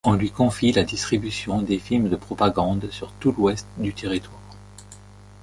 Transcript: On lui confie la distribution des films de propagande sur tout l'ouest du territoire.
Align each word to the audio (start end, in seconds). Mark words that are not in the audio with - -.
On 0.03 0.13
lui 0.13 0.31
confie 0.31 0.71
la 0.71 0.83
distribution 0.83 1.61
des 1.61 1.77
films 1.77 2.09
de 2.09 2.15
propagande 2.15 2.89
sur 2.89 3.11
tout 3.19 3.33
l'ouest 3.33 3.67
du 3.77 3.93
territoire. 3.93 4.41